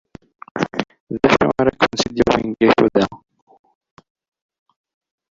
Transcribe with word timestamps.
D 1.21 1.21
acu 1.31 1.43
ara 1.61 1.71
kent-id-yawin 1.79 2.49
deg 2.59 2.67
wakud-a? 2.67 3.05